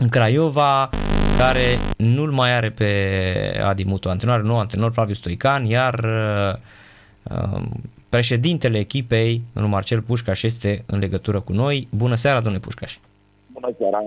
în 0.00 0.08
Craiova, 0.08 0.90
care 1.38 1.78
nu-l 1.96 2.30
mai 2.30 2.54
are 2.56 2.70
pe 2.70 3.60
Adi 3.64 3.84
Mutu 3.84 4.08
antrenor, 4.08 4.42
nu 4.42 4.58
antrenor 4.58 4.92
Flaviu 4.92 5.14
Stoican, 5.14 5.64
iar 5.64 6.04
uh, 7.30 7.62
președintele 8.08 8.78
echipei, 8.78 9.42
domnul 9.52 9.72
Marcel 9.72 10.00
Pușcaș, 10.00 10.42
este 10.42 10.84
în 10.86 10.98
legătură 10.98 11.40
cu 11.40 11.52
noi. 11.52 11.88
Bună 11.90 12.14
seara, 12.14 12.40
domnule 12.40 12.64
Pușcaș! 12.64 12.98
Bună 13.52 13.74
seara! 13.78 14.04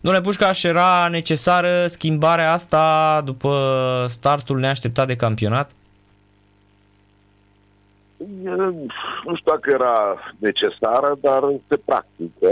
Domnule 0.00 0.24
Pușcaș, 0.24 0.62
era 0.62 1.08
necesară 1.10 1.86
schimbarea 1.86 2.52
asta 2.52 3.20
după 3.24 4.06
startul 4.08 4.58
neașteptat 4.58 5.06
de 5.06 5.16
campionat? 5.16 5.70
Nu 9.24 9.36
știu 9.36 9.52
dacă 9.52 9.70
era 9.72 10.18
necesară, 10.38 11.18
dar 11.20 11.42
se 11.68 11.76
practică 11.84 12.50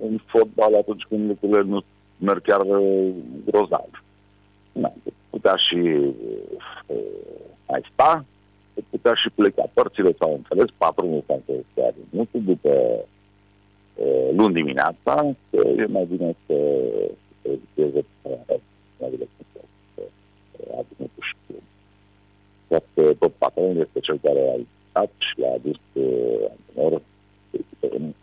în 0.00 0.18
fotbal 0.26 0.74
atunci 0.74 1.02
când 1.08 1.28
lucrurile 1.28 1.62
nu 1.62 1.84
merg 2.18 2.42
chiar 2.42 2.62
grozav. 3.44 4.04
Na, 4.72 4.92
putea 5.30 5.54
și 5.56 5.76
uh, 6.86 6.96
mai 7.68 7.82
sta, 7.92 8.24
putea 8.90 9.14
și 9.14 9.30
pleca. 9.34 9.64
Părțile 9.72 10.14
s-au 10.18 10.32
înțeles, 10.32 10.70
patronul 10.76 11.22
s-a 11.26 11.34
înțeles 11.34 11.64
chiar 11.74 11.94
nu 12.10 12.26
după 12.32 12.70
uh, 13.94 14.28
luni 14.32 14.54
dimineața, 14.54 15.34
că 15.50 15.68
e 15.76 15.86
mai 15.86 16.04
bine 16.04 16.36
să 16.46 16.54
se 17.42 17.48
educheze 17.48 18.04
mai 18.98 19.10
bine 19.10 19.26
să 19.96 20.02
adune 20.70 21.08
cu 21.14 21.20
știu. 21.30 21.58
Tot 23.18 23.32
patronul 23.32 23.76
este 23.76 24.00
cel 24.00 24.18
care 24.22 24.38
a 24.38 24.52
uitat 24.52 25.10
și 25.18 25.40
l-a 25.40 25.52
adus 25.52 25.80
uh, 25.92 26.50
antrenor 26.50 27.02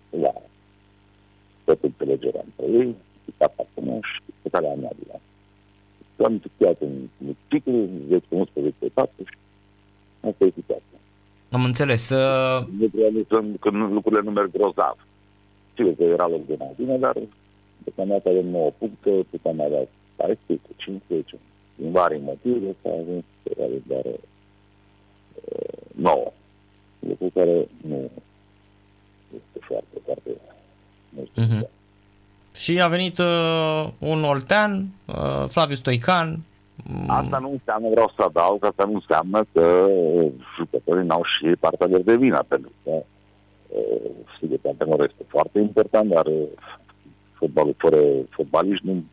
la 0.10 0.34
tot 1.72 1.84
înțelegerea 1.84 2.44
între 2.46 2.78
ei, 2.78 2.96
picat 3.26 3.54
acum 3.64 4.00
și 4.02 4.22
pe 4.42 4.50
care 4.50 4.68
am 4.68 4.82
la 4.82 5.20
Am 6.26 6.38
discutat 6.38 6.82
în 6.82 6.94
ciclu, 7.48 7.88
10-11 8.10 8.74
etape 8.80 9.24
și 9.24 9.38
asta 10.22 10.46
e 10.46 10.52
situația. 10.56 11.00
Am 11.50 11.64
înțeles. 11.64 12.10
Uh... 12.10 12.66
Lucrurile, 12.80 13.26
când 13.60 13.92
lucrurile 13.92 14.22
nu 14.22 14.32
merg 14.32 14.52
grozav. 14.52 14.98
Sigur 15.76 15.96
că 15.96 16.04
era 16.04 16.28
loc 16.28 16.46
de 16.46 16.56
mai 16.60 16.74
bine, 16.78 16.98
dar 16.98 17.18
deocamdată 17.84 18.30
avem 18.30 18.46
9 18.46 18.72
puncte, 18.78 19.26
puteam 19.30 19.62
avea 19.62 19.88
14, 20.16 20.68
15, 20.78 21.40
din 21.76 21.92
vari 21.92 22.22
motive, 22.24 22.76
s-a 22.82 22.90
ajuns 22.90 23.24
pe 23.44 23.82
doar 23.88 24.06
9. 25.96 26.32
Lucru 27.00 27.30
care 27.34 27.68
nu 27.88 28.10
este 29.36 29.60
foarte, 29.60 29.98
foarte 30.06 30.30
Uh-huh. 31.20 31.70
Și 32.54 32.82
a 32.82 32.88
venit 32.88 33.18
uh, 33.18 33.90
un 33.98 34.24
oltean, 34.24 34.86
uh, 35.06 35.48
Flaviu 35.48 35.76
Stoican. 35.76 36.40
Mm. 36.84 37.10
Asta 37.10 37.38
nu 37.38 37.52
înseamnă, 37.52 37.90
vreau 37.90 38.12
să 38.16 38.24
adaug, 38.24 38.66
asta 38.66 38.84
nu 38.84 38.94
înseamnă 38.94 39.46
că 39.54 39.88
jucătorii 40.58 41.08
n-au 41.08 41.24
și 41.24 41.56
partea 41.60 41.88
lor 41.88 42.02
de 42.02 42.16
vină, 42.16 42.46
pentru 42.48 42.72
că 42.84 42.92
uh, 42.92 44.12
sigur 44.40 44.58
că 44.62 44.68
antrenorul 44.68 45.10
este 45.10 45.26
foarte 45.28 45.60
important, 45.60 46.10
dar 46.10 46.26
uh, 46.26 46.48
fotbalul 47.34 47.76
fără 47.78 48.00
fotbaliști 48.30 48.86
nu 48.86 49.04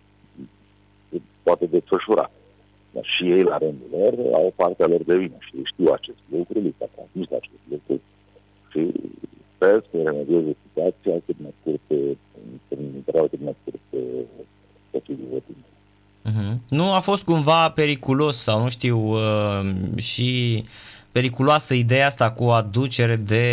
poate 1.43 1.67
desfășura. 1.67 2.31
Dar 2.91 3.05
și 3.05 3.31
ei, 3.31 3.43
la 3.43 3.59
rândul 3.59 3.89
lor, 3.91 4.15
au 4.33 4.53
partea 4.57 4.87
lor 4.87 5.03
de 5.03 5.17
vină 5.17 5.37
și 5.39 5.55
știu 5.65 5.93
acest 5.93 6.23
lucru, 6.31 6.59
li 6.59 6.75
s-a 6.79 6.87
transmis 6.95 7.27
acest 7.27 7.51
lucru 7.53 7.58
și 7.58 7.58
sper 9.59 9.85
să 9.91 9.97
remedieze 10.03 10.57
situația 10.67 11.23
cât 11.27 11.37
mai 11.43 11.55
scurt, 11.61 11.81
în 12.69 12.85
interval 12.95 13.29
cât 13.29 13.41
mai 13.43 13.57
scurt 13.61 14.05
posibil 14.91 15.27
de 15.33 15.43
timp. 15.47 15.65
Uh-huh. 16.29 16.57
Nu 16.69 16.93
a 16.93 17.01
fost 17.01 17.25
cumva 17.25 17.71
periculos 17.71 18.37
sau 18.37 18.63
nu 18.63 18.69
știu 18.69 18.99
uh, 18.99 19.71
și 19.97 20.63
periculoasă 21.13 21.75
ideea 21.75 22.07
asta 22.07 22.31
cu 22.31 22.45
aducere 22.45 23.17
de 23.17 23.47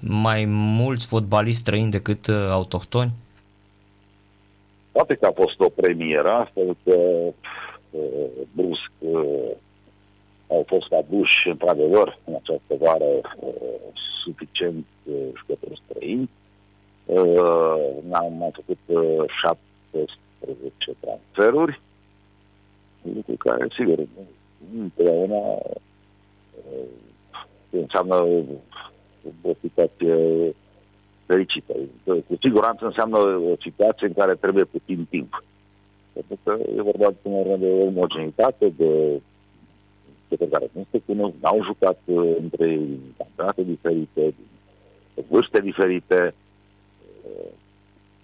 mai 0.00 0.44
mulți 0.48 1.06
fotbaliști 1.06 1.60
străini 1.60 1.90
decât 1.90 2.26
uh, 2.26 2.48
autohtoni? 2.50 3.10
Poate 4.92 5.14
că 5.14 5.26
a 5.26 5.32
fost 5.34 5.60
o 5.60 5.68
premieră, 5.68 6.50
pentru 6.54 6.76
că 6.84 6.98
uh, 7.90 8.30
brusc 8.52 8.90
uh, 8.98 9.50
au 10.52 10.64
fost 10.66 10.92
aduși, 10.92 11.48
într-adevăr, 11.48 12.18
în 12.24 12.34
această 12.34 12.74
vară 12.78 13.10
uh, 13.40 13.52
suficient 14.24 14.86
uh, 15.04 15.14
jucători 15.36 15.82
străini. 15.84 16.30
Uh, 17.04 17.76
am 18.12 18.32
mai 18.38 18.50
făcut 18.52 18.78
uh, 18.86 19.24
17 19.42 20.96
transferuri, 21.00 21.80
lucru 23.14 23.34
care, 23.38 23.66
sigur, 23.76 23.98
întotdeauna 24.80 25.36
uh, 25.36 26.86
înseamnă 27.70 28.14
o 29.42 29.52
situație 29.60 30.16
fericită. 31.26 31.74
Cu 32.04 32.36
siguranță 32.40 32.84
înseamnă 32.84 33.18
o 33.18 33.54
situație 33.60 34.06
în 34.06 34.12
care 34.12 34.34
trebuie 34.34 34.64
puțin 34.64 35.06
timp. 35.10 35.44
Pentru 36.12 36.38
că 36.42 36.58
e 36.76 36.82
vorba 36.82 37.08
de 37.10 37.28
o 37.28 37.86
omogenitate, 37.86 38.72
de 38.76 39.20
pe 40.36 40.48
care 40.48 40.70
nu 40.72 40.86
se 40.90 40.98
cunosc, 41.06 41.34
n-au 41.40 41.64
jucat 41.64 41.98
uh, 42.04 42.36
între 42.40 42.68
ei 42.68 42.98
campionate 43.16 43.62
diferite, 43.62 44.34
vârste 45.28 45.60
diferite 45.60 46.34
uh, 47.24 47.50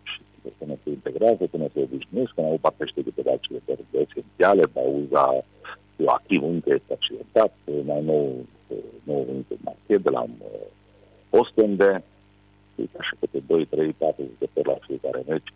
și 0.02 0.20
până 0.58 0.74
se 0.82 0.90
integrează, 0.90 1.44
până 1.50 1.66
se 1.72 1.80
obișnuiesc, 1.82 2.32
când 2.34 2.46
au 2.46 2.58
parte 2.60 2.84
și 2.86 3.02
câteva 3.02 3.30
accidentări 3.30 3.84
esențiale, 3.90 4.62
Bauza 4.72 5.44
activ 6.06 6.42
încă 6.42 6.70
este 6.74 6.92
accidentat, 6.92 7.52
mai 7.84 8.02
nou, 8.04 8.46
nou 9.02 9.22
venit 9.22 9.64
marchet 9.64 10.02
de 10.02 10.10
la 10.10 10.24
Ostende, 11.30 12.04
așa 12.98 13.16
câte 13.20 13.42
2, 13.46 13.66
3, 13.66 13.92
4 13.92 14.22
jucători 14.28 14.68
la 14.68 14.86
fiecare 14.86 15.22
meci, 15.28 15.52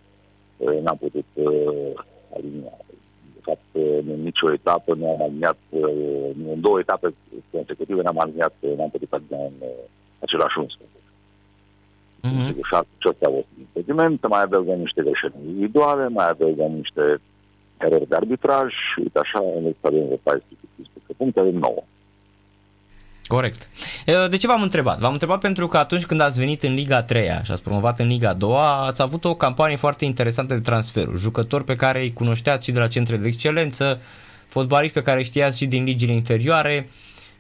uh, 0.57 0.81
n-am 0.83 0.97
putut 0.97 1.27
alinia 2.35 2.71
fapt, 2.71 2.92
în 3.73 4.23
nicio 4.23 4.53
etapă 4.53 4.95
nu 4.95 5.11
am 5.11 5.23
aliniat, 5.23 5.59
în 5.71 6.61
două 6.61 6.79
etape 6.79 7.15
consecutive 7.51 8.03
n-am 8.03 8.19
aliniat, 8.19 8.55
n-am 8.77 8.91
putut 8.91 9.13
alinea 9.13 9.45
în 9.45 9.69
același 10.19 10.59
11. 10.59 10.89
Mm-hmm. 12.25 12.55
Și 12.69 12.75
asta 12.75 13.27
a 13.27 13.31
fost 13.31 13.47
impediment, 13.59 14.29
mai 14.29 14.43
adăugăm 14.43 14.79
niște 14.79 15.03
greșeli 15.03 15.35
individuale, 15.47 16.09
mai 16.09 16.29
adăugăm 16.29 16.73
niște 16.73 17.21
erori 17.79 18.09
de 18.09 18.15
arbitraj 18.15 18.69
și 18.71 18.99
uite 18.99 19.19
așa, 19.19 19.39
în 19.57 19.65
lista 19.65 19.91
de 19.91 20.19
14 20.23 20.53
puncte, 21.17 21.41
avem 21.41 21.55
9. 21.55 21.83
Corect. 23.33 23.69
De 24.31 24.37
ce 24.37 24.47
v-am 24.47 24.63
întrebat? 24.63 24.99
V-am 24.99 25.13
întrebat 25.13 25.41
pentru 25.41 25.67
că 25.67 25.77
atunci 25.77 26.05
când 26.05 26.21
ați 26.21 26.39
venit 26.39 26.63
în 26.63 26.75
Liga 26.75 27.03
3 27.03 27.41
și 27.43 27.51
ați 27.53 27.63
promovat 27.63 27.99
în 27.99 28.07
Liga 28.07 28.33
2 28.33 28.57
ați 28.87 29.03
avut 29.03 29.25
o 29.25 29.35
campanie 29.35 29.77
foarte 29.77 30.05
interesantă 30.05 30.55
de 30.55 30.61
transferuri. 30.61 31.21
Jucători 31.21 31.65
pe 31.65 31.77
care 31.77 32.01
îi 32.01 32.13
cunoșteați 32.13 32.65
și 32.65 32.73
de 32.73 32.79
la 32.79 32.87
centre 32.87 33.17
de 33.17 33.29
excelență, 33.29 34.01
fotbaliști 34.47 34.95
pe 34.95 35.03
care 35.03 35.23
știați 35.23 35.59
și 35.59 35.67
din 35.67 35.85
ligile 35.85 36.13
inferioare 36.13 36.89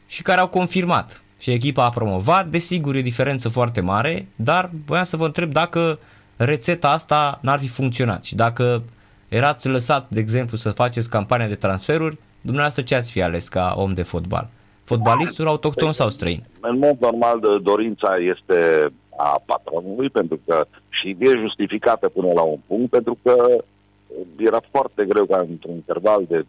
și 0.07 0.23
care 0.23 0.41
au 0.41 0.49
confirmat. 0.49 1.23
Și 1.39 1.51
echipa 1.51 1.85
a 1.85 1.89
promovat, 1.89 2.47
desigur 2.47 2.95
e 2.95 3.01
diferență 3.01 3.49
foarte 3.49 3.81
mare, 3.81 4.27
dar 4.37 4.71
voiam 4.87 5.05
să 5.05 5.17
vă 5.17 5.25
întreb 5.25 5.53
dacă 5.53 5.99
rețeta 6.37 6.91
asta 6.91 7.39
n-ar 7.43 7.59
fi 7.59 7.69
funcționat 7.69 8.25
și 8.25 8.35
dacă 8.35 8.83
erați 9.29 9.69
lăsat, 9.69 10.07
de 10.09 10.21
exemplu, 10.21 10.57
să 10.57 10.71
faceți 10.71 11.09
campania 11.09 11.47
de 11.47 11.55
transferuri, 11.55 12.19
dumneavoastră 12.41 12.83
ce 12.83 12.95
ați 12.95 13.11
fi 13.11 13.23
ales 13.23 13.49
ca 13.49 13.75
om 13.77 13.95
de 13.95 14.03
fotbal? 14.03 14.49
Fotbalisturi 14.85 15.49
autohton 15.49 15.93
sau 15.93 16.09
străini? 16.09 16.47
În 16.61 16.79
mod 16.79 16.97
normal, 17.01 17.61
dorința 17.63 18.17
este 18.17 18.93
a 19.17 19.43
patronului, 19.47 20.09
pentru 20.09 20.41
că 20.47 20.67
și 20.89 21.17
e 21.19 21.39
justificată 21.45 22.09
până 22.09 22.33
la 22.33 22.43
un 22.43 22.59
punct, 22.67 22.91
pentru 22.91 23.19
că 23.23 23.65
era 24.39 24.61
foarte 24.71 25.05
greu 25.05 25.25
ca 25.25 25.47
într-un 25.49 25.75
interval 25.75 26.25
de 26.29 26.45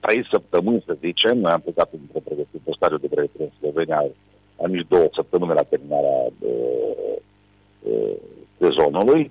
trei 0.00 0.26
săptămâni, 0.30 0.82
să 0.86 0.96
zicem, 1.00 1.38
noi 1.38 1.52
am 1.52 1.60
plecat 1.60 1.90
într-o 1.92 2.20
pregătire, 2.24 2.62
pe 2.64 2.72
stadiu 2.76 2.96
de 2.96 3.06
pregătire 3.06 3.44
în 3.44 3.50
Slovenia, 3.58 4.04
la 4.58 4.66
nici 4.68 4.86
două 4.88 5.08
săptămâni 5.14 5.54
la 5.54 5.62
terminarea 5.62 6.28
de, 6.38 6.54
de, 7.82 8.20
sezonului 8.58 9.30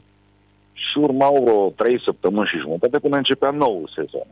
și 0.74 0.98
urmau 0.98 1.44
vreo 1.44 1.70
trei 1.70 2.02
săptămâni 2.02 2.48
și 2.48 2.58
jumătate 2.58 3.00
până 3.00 3.18
începea 3.18 3.52
nou 3.52 3.90
sezon. 3.96 4.28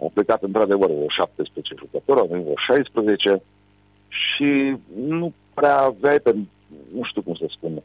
Au 0.00 0.10
plecat 0.14 0.42
într-adevăr 0.42 0.90
vreo 0.90 1.08
17 1.08 1.74
jucători, 1.78 2.20
au 2.20 2.26
venit 2.26 2.44
vreo 2.44 2.74
16 2.74 3.42
și 4.08 4.76
nu 4.96 5.32
prea 5.54 5.78
aveai, 5.78 6.18
pe, 6.18 6.34
nu 6.94 7.02
știu 7.02 7.22
cum 7.22 7.34
să 7.34 7.46
spun, 7.48 7.82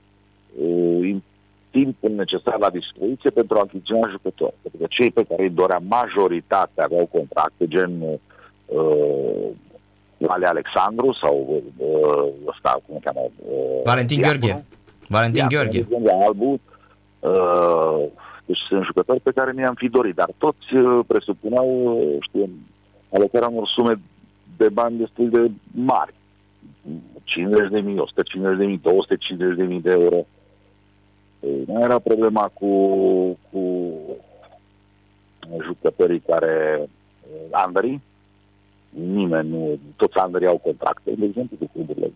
uh, 0.62 1.16
timpul 1.72 2.12
necesar 2.12 2.58
la 2.60 2.70
dispoziție 2.70 3.30
pentru 3.30 3.58
a 3.58 3.60
achiziționa 3.60 4.10
jucători. 4.10 4.56
Pentru 4.62 4.80
că 4.82 4.88
cei 4.90 5.12
pe 5.12 5.24
care 5.24 5.44
îi 5.44 5.50
dorea 5.50 5.82
majoritatea 5.88 6.84
aveau 6.84 7.06
contracte, 7.06 7.68
gen 7.68 7.92
uh, 8.02 9.48
Ale 10.28 10.48
Alexandru 10.48 11.18
sau 11.22 11.64
uh, 11.78 12.48
ăsta, 12.48 12.82
cum 12.86 12.96
se 12.96 13.04
cheamă? 13.04 13.20
Uh, 13.24 13.82
Valentin 13.84 14.22
Gheorghe. 14.22 14.66
Valentin 15.08 15.46
Gheorghe. 15.50 15.88
Albu, 16.26 16.60
uh, 17.20 18.06
Deci 18.46 18.58
sunt 18.68 18.84
jucători 18.84 19.20
pe 19.20 19.32
care 19.32 19.52
mi-am 19.52 19.74
fi 19.74 19.90
dorit, 19.90 20.16
dar 20.16 20.30
toți 20.38 20.76
uh, 20.76 21.06
presupuneau, 21.08 21.98
uh, 21.98 22.18
știu, 22.20 22.50
alocarea 23.14 23.48
unor 23.48 23.68
sume 23.68 24.00
de 24.58 24.70
bani 24.70 24.98
destul 24.98 25.30
de 25.30 25.52
mari. 25.72 26.14
50 27.24 27.70
de 27.70 27.80
mii, 27.80 27.98
150 27.98 28.58
de 28.58 28.66
mii, 28.66 28.78
250 28.78 29.56
de 29.58 29.64
mii 29.64 29.82
de 29.82 29.92
euro. 29.92 30.26
Nu 31.66 31.82
era 31.82 32.00
problema 32.00 32.52
cu, 32.54 32.70
cu 33.52 34.00
jucătorii 35.62 36.20
care 36.20 36.88
Andrii, 37.52 38.02
nimeni 38.90 39.50
nu, 39.50 39.80
toți 39.96 40.18
Andrii 40.18 40.48
au 40.48 40.58
contracte, 40.58 41.12
de 41.18 41.26
exemplu, 41.26 41.58
cu 41.60 41.70
cluburile 41.74 42.12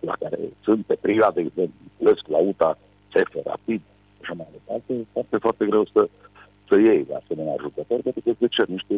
la 0.00 0.16
care 0.20 0.38
sunt 0.62 0.84
pe 0.84 0.94
perioade, 1.00 1.50
de 1.54 1.68
Lesc, 1.98 2.26
la 2.28 2.38
UTA, 2.38 2.78
CF, 3.12 3.34
Rapid, 3.44 3.80
așa 4.20 4.34
mai 4.36 4.48
departe, 4.56 4.92
e 4.92 5.12
foarte, 5.12 5.36
foarte 5.36 5.64
greu 5.70 5.84
să, 5.94 6.08
să 6.68 6.74
iei 6.80 7.04
de 7.04 7.14
asemenea 7.22 7.62
jucători, 7.64 8.02
pentru 8.02 8.20
că 8.24 8.30
îți 8.38 8.54
cer 8.56 8.66
niște 8.66 8.96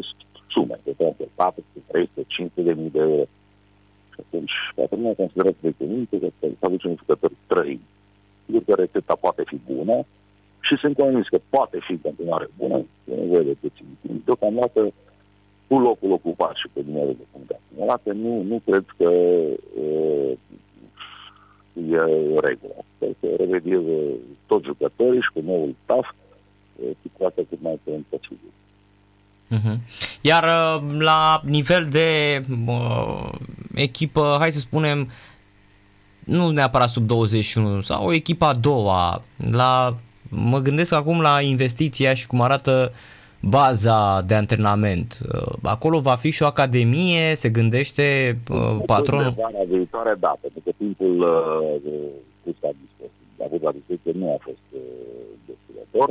sume, 0.54 0.76
de 0.84 0.92
400, 1.34 1.78
300, 1.86 2.24
500 2.26 2.62
de 2.62 2.72
mii 2.72 2.90
de 2.90 2.98
euro. 2.98 3.24
Și 4.12 4.20
atunci, 4.24 4.52
toată 4.74 4.94
lumea 4.96 5.14
consideră 5.14 5.50
de 5.60 5.70
cuvinte 5.78 6.18
că 6.18 6.28
să 6.38 6.46
aduce 6.60 6.88
un 6.88 6.96
jucător 6.98 7.30
trăi. 7.46 7.80
Sigur 8.44 8.62
că 8.66 8.74
rețeta 8.74 9.14
poate 9.14 9.42
fi 9.46 9.56
bună 9.72 9.96
și 10.66 10.74
sunt 10.76 10.96
convins 10.96 11.28
că 11.28 11.38
poate 11.48 11.78
fi 11.86 11.92
în 11.92 11.98
continuare 11.98 12.48
bună, 12.58 12.76
e 13.10 13.14
nevoie 13.14 13.42
de 13.42 13.56
puțin 13.60 13.86
timp. 14.00 14.24
Deocamdată, 14.24 14.92
cu 15.68 15.78
locul 15.78 16.12
ocupat 16.12 16.54
și 16.54 16.68
pe 16.72 16.80
numărul 16.86 17.14
de 17.18 17.26
puncte 17.32 17.60
acumulate, 17.60 18.12
nu, 18.12 18.42
nu 18.42 18.60
cred 18.64 18.84
că 18.96 19.10
uh, 19.84 20.32
e 21.90 21.96
o 22.36 22.40
regulă. 22.40 22.74
Sper 22.96 23.08
să 23.20 23.26
revedieze 23.38 23.98
toți 24.46 24.64
jucătorii 24.64 25.20
și 25.20 25.30
cu 25.34 25.40
noul 25.44 25.74
staff 25.82 26.14
situația 27.02 27.42
cât 27.48 27.62
mai 27.62 27.80
curând 27.84 28.04
posibil. 28.08 28.52
Uh-huh. 29.50 29.78
Iar 30.20 30.44
la 30.98 31.40
nivel 31.44 31.88
de 31.90 32.42
uh, 32.66 33.30
echipă, 33.74 34.36
hai 34.38 34.52
să 34.52 34.58
spunem, 34.58 35.10
nu 36.24 36.50
neapărat 36.50 36.88
sub 36.88 37.06
21, 37.06 37.80
sau 37.80 38.06
o 38.06 38.12
echipă 38.12 38.44
a 38.44 38.54
doua, 38.54 39.22
la, 39.36 39.96
mă 40.28 40.58
gândesc 40.58 40.92
acum 40.92 41.20
la 41.20 41.40
investiția 41.40 42.14
și 42.14 42.26
cum 42.26 42.40
arată 42.40 42.92
baza 43.42 44.22
de 44.26 44.34
antrenament. 44.34 45.18
Acolo 45.62 46.00
va 46.00 46.14
fi 46.14 46.30
și 46.30 46.42
o 46.42 46.46
academie, 46.46 47.34
se 47.34 47.48
gândește 47.48 48.38
uh, 48.50 48.76
patronul? 48.86 49.34
Vara 49.36 49.64
viitoare, 49.68 50.14
da, 50.18 50.36
pentru 50.40 50.60
că 50.64 50.70
timpul 50.76 51.20
uh, 51.20 51.92
pus 52.42 52.54
la 52.60 52.70
dispoziție, 52.82 53.44
avut 53.44 53.62
la 53.62 53.72
dispoziție 53.72 54.12
nu 54.14 54.32
a 54.32 54.38
fost 54.40 54.66
uh, 54.70 54.80
desfilător. 55.46 56.08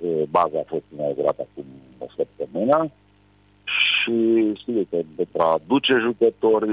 Uh, 0.00 0.22
baza 0.30 0.58
a 0.58 0.66
fost 0.66 0.84
inaugurată 0.94 1.46
acum 1.50 1.64
o 1.98 2.06
săptămână 2.16 2.90
și 3.64 4.16
sigur 4.64 4.84
că 4.90 4.98
pentru 5.16 5.38
a 5.42 5.52
aduce 5.52 5.94
jucători, 6.06 6.70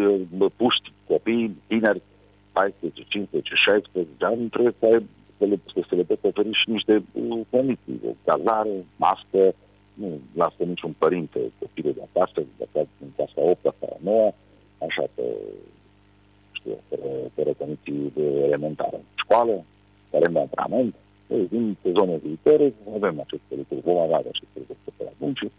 puști, 0.56 0.92
copii, 1.08 1.58
tineri, 1.68 2.02
14, 2.52 3.04
15, 3.08 3.54
16 3.56 4.26
ani, 4.26 4.50
trebuie 4.50 4.74
să, 4.80 4.86
ai, 4.86 5.06
să, 5.38 5.46
le, 5.46 5.60
să 5.90 5.96
le 5.96 6.04
poți 6.04 6.26
oferi 6.26 6.60
și 6.62 6.70
niște 6.70 7.04
uh, 7.12 7.40
condiții, 7.50 8.00
o 8.10 8.14
cazare, 8.26 8.86
mască, 8.96 9.56
nu 9.96 10.20
lasă 10.36 10.64
niciun 10.64 10.94
părinte 10.98 11.40
copilul 11.60 11.94
de 11.94 12.04
acasă, 12.10 12.40
de 12.58 12.68
acasă 12.70 12.90
din 12.98 13.12
casa 13.18 13.50
8 13.50 13.62
sau 13.80 14.00
9, 14.04 14.34
așa 14.78 15.04
pe, 15.16 15.24
știu, 16.52 16.78
pe, 16.88 16.98
pe 17.34 17.54
condiții 17.58 18.12
de 18.16 18.26
elementare. 18.48 19.00
Școală, 19.16 19.64
teren 20.10 20.34
de 20.34 20.40
antrenament, 20.40 20.96
din 21.28 21.78
sezonul 21.82 22.20
viitoare 22.24 22.74
avem 22.96 23.20
aceste 23.20 23.56
lucruri, 23.56 23.82
vom 23.82 23.98
avea 23.98 24.18
aceste 24.18 24.58
lucruri 24.60 24.98
pe 24.98 25.04
atunci 25.08 25.38
și 25.38 25.52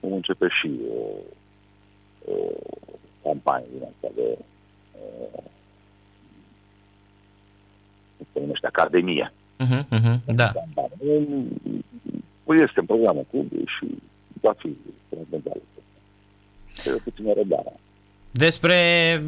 vom 0.00 0.12
începe 0.12 0.46
și 0.60 0.70
o, 0.98 1.02
o 2.32 2.36
campanie 3.22 3.66
din 3.72 3.82
asta 3.82 4.08
de 4.14 4.38
uh, 4.92 5.42
se 8.32 8.40
numește 8.40 8.66
Academie. 8.66 9.32
Uh-huh, 9.62 9.84
uh-huh, 9.98 10.16
da. 10.26 10.52
Este 12.72 12.84
în 12.84 12.96
programul 12.96 13.26
clubului 13.30 13.64
și 13.78 13.86
va 14.40 14.54
fi 14.58 14.76
transmedială. 15.08 15.60
Trebuie 16.74 17.02
puțină 17.04 17.32
răbdare. 17.36 17.72
Despre 18.30 18.76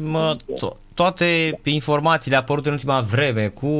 mă, 0.03 0.35
to- 0.55 0.77
toate 0.93 1.59
informațiile 1.63 2.37
apărute 2.37 2.67
în 2.67 2.73
ultima 2.73 3.01
vreme, 3.01 3.47
cu 3.47 3.71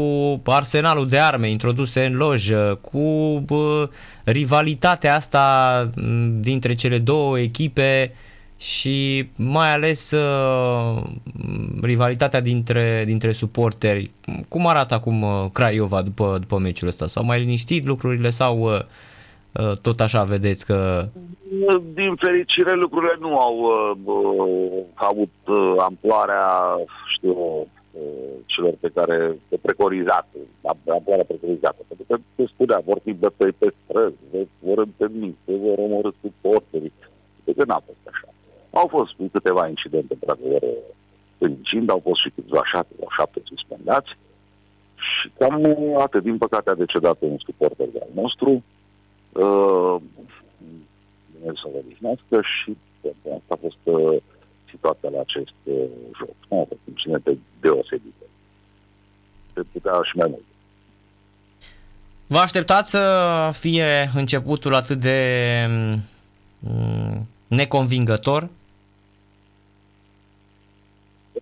arsenalul 0.45 1.07
de 1.07 1.19
arme 1.19 1.50
introduse 1.50 2.06
în 2.06 2.15
lojă, 2.15 2.79
cu 2.81 3.00
bă, 3.45 3.89
rivalitatea 4.23 5.15
asta 5.15 5.89
dintre 6.39 6.73
cele 6.73 6.97
două 6.97 7.39
echipe 7.39 8.13
și 8.57 9.27
mai 9.35 9.73
ales 9.73 10.11
uh, 10.11 11.03
rivalitatea 11.81 12.41
dintre, 12.41 13.03
dintre 13.06 13.31
suporteri. 13.31 14.11
Cum 14.47 14.68
arată 14.68 14.94
acum 14.94 15.21
uh, 15.21 15.45
Craiova 15.51 16.01
după, 16.01 16.38
după 16.39 16.57
meciul 16.57 16.88
ăsta? 16.88 17.07
S-au 17.07 17.23
mai 17.23 17.39
liniștit 17.39 17.85
lucrurile 17.85 18.29
sau 18.29 18.59
uh, 18.59 18.71
uh, 18.73 18.83
tot 19.81 20.00
așa 20.00 20.24
vedeți 20.24 20.66
că... 20.66 21.07
Din 21.94 22.16
fericire 22.16 22.74
lucrurile 22.74 23.16
nu 23.19 23.38
au 23.38 23.56
uh, 24.04 24.84
avut 24.94 25.34
uh, 25.48 25.75
amploarea, 25.78 26.46
știu, 27.16 27.36
uh, 27.92 28.36
celor 28.46 28.74
pe 28.80 28.92
care 28.94 29.38
se 29.50 29.57
precorizate, 29.62 30.38
amploarea 30.90 31.25
precorizată. 31.28 31.78
Pentru 31.88 32.06
că 32.07 32.16
se 32.36 32.46
spunea, 32.54 32.81
vor 32.86 33.00
fi 33.04 33.12
bătăi 33.13 33.52
pe 33.52 33.74
străzi, 33.84 34.16
vor 34.60 34.78
întâlni, 34.78 35.38
se 35.46 35.54
vor 35.56 35.78
omorâ 35.78 36.10
suporterii. 36.22 36.94
Deci 37.44 37.56
n-a 37.56 37.81
fost 37.86 38.04
așa. 38.12 38.28
Au 38.69 38.88
fost 38.88 39.12
câteva 39.31 39.68
incidente, 39.68 40.13
într-adevăr, 40.13 40.63
fericind, 41.38 41.90
au 41.90 42.02
fost 42.04 42.22
și 42.22 42.31
câțiva 42.36 42.62
șapte 42.72 42.94
sau 43.00 43.07
șapte 43.18 43.42
suspendați 43.44 44.12
și 44.96 45.31
cam 45.38 45.63
atât. 45.98 46.24
Din 46.24 46.38
păcate 46.38 46.69
a 46.69 46.81
decedat 46.84 47.18
un 47.19 47.38
suporter 47.38 47.88
de 47.94 48.00
al 48.02 48.13
nostru, 48.22 48.50
uh, 48.50 48.75
Dumnezeu 51.31 51.55
să 51.55 51.69
vă 51.71 51.77
odihnească 51.77 52.41
și 52.41 52.77
asta 53.35 53.53
a 53.55 53.57
fost 53.61 53.77
uh, 53.83 54.21
situația 54.69 55.09
la 55.09 55.19
acest 55.19 55.53
uh, 55.63 55.73
joc. 56.17 56.35
Nu 56.49 56.61
a 56.61 56.65
fost 56.67 56.81
incidente 56.87 57.37
deosebite. 57.59 58.25
Se 59.53 59.61
putea 59.71 59.99
și 60.03 60.17
mai 60.17 60.27
mult. 60.29 60.43
Vă 62.27 62.37
așteptați 62.37 62.89
să 62.89 63.49
fie 63.53 64.11
începutul 64.15 64.73
atât 64.73 64.97
de 64.97 65.19
um, 66.59 67.27
neconvingător 67.47 68.49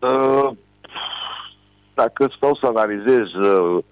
Uh, 0.01 0.50
dacă 1.93 2.31
stau 2.35 2.55
să 2.55 2.65
analizez 2.65 3.33
uh, 3.33 3.83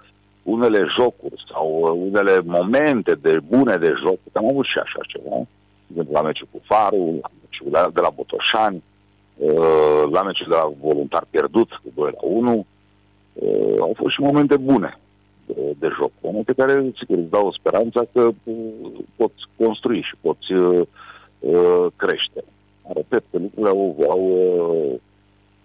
unele 0.44 0.86
jocuri 0.98 1.44
sau 1.54 1.80
uh, 1.82 2.10
unele 2.10 2.42
momente 2.46 3.14
de 3.14 3.40
bune 3.40 3.76
de 3.76 3.94
joc, 4.06 4.20
am 4.34 4.48
avut 4.48 4.66
și 4.66 4.78
așa 4.78 5.00
ceva, 5.08 5.48
la 6.12 6.22
meciul 6.22 6.48
cu 6.52 6.62
Farul, 6.64 7.20
la 7.22 7.30
meciul 7.42 7.92
de 7.94 8.02
la 8.02 8.10
Botoșani, 8.10 8.84
la 10.12 10.24
meciul 10.24 10.48
de 10.50 10.56
la 10.56 10.72
Voluntar 10.82 11.26
Pierdut, 11.30 11.70
cu 11.70 11.92
2 11.96 12.12
la 12.12 12.28
1, 12.28 12.66
au 13.80 13.94
fost 13.96 14.14
și 14.14 14.22
momente 14.22 14.58
bune 14.58 15.00
de, 15.46 15.76
de 15.80 15.88
joc, 16.00 16.12
momente 16.22 16.54
care, 16.54 16.92
sigur, 16.98 17.18
îți 17.18 17.30
dau 17.30 17.52
speranța 17.52 18.02
că 18.14 18.30
poți 19.16 19.42
construi 19.58 20.02
și 20.02 20.16
poți 20.22 20.48
crește. 21.96 22.44
Repet 22.94 23.24
că 23.32 23.38
lucrurile 23.38 23.70
au, 23.70 23.96
au 24.10 24.22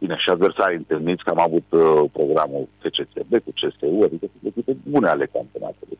Bine, 0.06 0.18
și 0.18 0.30
adversarii 0.30 0.76
întâlniți, 0.76 1.24
că 1.24 1.30
am 1.30 1.40
avut 1.40 1.66
uh, 1.70 2.10
programul 2.12 2.68
FCSB 2.78 3.32
cu 3.44 3.50
CSU, 3.58 4.02
adică 4.04 4.26
sunt 4.32 4.44
echipe 4.44 4.76
bune 4.90 5.08
ale 5.08 5.26
campionatului. 5.26 5.98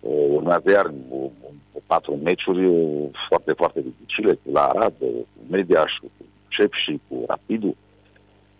Uh, 0.00 0.26
urmează 0.28 0.70
iar 0.70 0.86
uh, 1.08 1.30
patru 1.86 2.14
meciuri 2.14 2.64
uh, 2.66 3.08
foarte, 3.28 3.52
foarte 3.52 3.80
dificile, 3.80 4.32
cu 4.32 4.50
la 4.52 4.64
Arad, 4.64 4.92
cu 4.98 5.26
Mediaș, 5.50 5.92
cu 6.00 6.10
CEP 6.48 6.72
și 6.72 7.00
cu 7.08 7.24
Rapidul. 7.26 7.76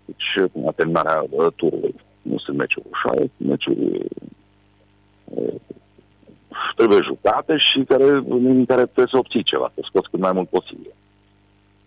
Deci, 0.04 0.50
până 0.52 0.64
la 0.64 0.70
terminarea 0.70 1.24
uh, 1.30 1.46
turului. 1.56 1.94
Nu 2.22 2.38
sunt 2.38 2.56
meciuri 2.56 2.86
ușoare, 2.90 3.30
sunt 3.36 3.48
meciuri 3.48 4.06
uh, 5.24 5.54
trebuie 6.76 7.00
jucate 7.02 7.56
și 7.56 7.84
care, 7.88 8.04
în 8.28 8.64
care 8.64 8.82
trebuie 8.82 9.10
să 9.10 9.16
obții 9.16 9.42
ceva, 9.42 9.72
să 9.74 9.80
scoți 9.84 10.10
cât 10.10 10.20
mai 10.20 10.32
mult 10.32 10.48
posibil. 10.48 10.94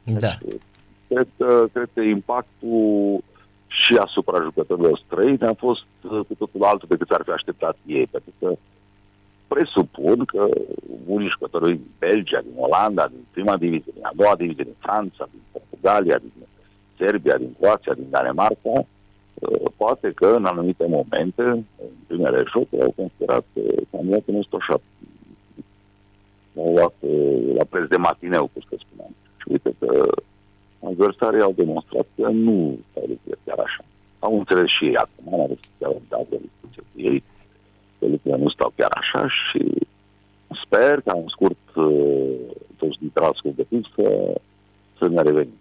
Da. 0.03 0.38
Deci, 0.41 0.62
cred, 1.07 1.27
cred 1.73 1.89
că 1.93 2.01
impactul 2.01 3.23
și 3.67 3.95
asupra 3.95 4.41
jucătorilor 4.43 5.01
străini 5.05 5.41
a 5.41 5.53
fost 5.53 5.85
uh, 6.01 6.19
cu 6.27 6.33
totul 6.37 6.63
altul 6.63 6.87
decât 6.91 7.09
ar 7.09 7.21
fi 7.23 7.31
așteptat 7.31 7.77
ei, 7.85 8.07
pentru 8.07 8.31
că 8.39 8.55
presupun 9.47 10.25
că 10.25 10.47
unii 11.05 11.29
jucători 11.29 11.67
din 11.67 11.81
Belgia, 11.99 12.41
din 12.41 12.53
Olanda, 12.55 13.07
din 13.07 13.25
prima 13.31 13.57
divizie, 13.57 13.91
din 13.95 14.05
a 14.05 14.11
doua 14.15 14.35
divizie, 14.35 14.63
din 14.63 14.75
Franța, 14.79 15.27
din 15.31 15.41
Portugalia, 15.51 16.17
din 16.17 16.31
Serbia, 16.97 17.37
din 17.37 17.55
Croația, 17.59 17.93
din 17.93 18.07
Danemarca, 18.09 18.69
uh, 18.73 19.69
poate 19.75 20.11
că 20.15 20.27
în 20.35 20.45
anumite 20.45 20.85
momente, 20.87 21.43
în 21.43 21.63
primele 22.07 22.43
jocuri, 22.53 22.83
au 22.83 22.93
considerat 22.95 23.45
candidatul 23.91 24.33
nostru 24.33 24.57
așa 24.61 24.81
l-au 26.53 26.73
luat 26.73 26.93
uh, 26.99 27.55
la 27.57 27.63
preț 27.69 27.87
de 27.87 27.97
matineu, 27.97 28.49
cum 28.53 28.61
să 28.69 28.75
spunem. 28.77 29.15
Și 29.37 29.45
uite 29.51 29.75
că 29.79 30.07
adversarii 30.84 31.41
au 31.41 31.53
demonstrat 31.55 32.07
că 32.15 32.27
nu 32.27 32.77
stau 32.91 33.03
lucrurile 33.07 33.39
chiar 33.46 33.60
așa. 33.60 33.84
Au 34.19 34.38
înțeles 34.38 34.69
și 34.77 34.86
ei 34.86 34.96
acum, 34.96 35.34
am 35.34 35.41
avut 35.41 35.60
chiar 35.79 35.89
o 35.89 36.25
de 36.29 36.39
discuție 36.41 36.81
cu 36.81 37.01
ei, 37.01 37.24
că 38.00 38.05
lucrurile 38.05 38.43
nu 38.43 38.50
stau 38.50 38.74
chiar 38.75 38.91
așa 39.01 39.27
și 39.27 39.62
sper 40.65 41.01
că 41.01 41.12
în 41.12 41.27
scurt 41.27 41.75
uh, 41.75 42.36
toți 42.77 42.98
dintre 43.00 43.24
de 43.55 43.65
timp 43.69 43.86
să, 43.96 44.39
să 44.98 45.07
ne 45.07 45.22
revenim. 45.22 45.60